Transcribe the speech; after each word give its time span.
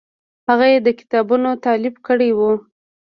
هغه 0.49 0.65
یې 0.73 0.79
د 0.85 0.89
کتابونو 0.99 1.49
تالیف 1.65 1.95
کړی 2.07 2.29
و. 2.37 2.39